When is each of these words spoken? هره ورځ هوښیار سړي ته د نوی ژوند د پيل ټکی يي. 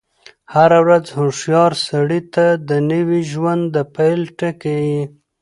هره 0.53 0.79
ورځ 0.85 1.05
هوښیار 1.17 1.71
سړي 1.87 2.21
ته 2.33 2.45
د 2.69 2.71
نوی 2.91 3.21
ژوند 3.31 3.63
د 3.75 3.77
پيل 3.95 4.21
ټکی 4.39 4.77
يي. 4.91 5.03